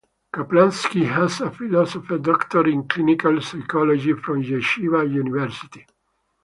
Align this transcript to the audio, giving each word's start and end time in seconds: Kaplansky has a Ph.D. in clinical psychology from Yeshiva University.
Kaplansky 0.33 1.07
has 1.13 1.41
a 1.41 1.51
Ph.D. 1.51 2.71
in 2.73 2.87
clinical 2.87 3.39
psychology 3.39 4.13
from 4.13 4.41
Yeshiva 4.41 5.07
University. 5.07 5.85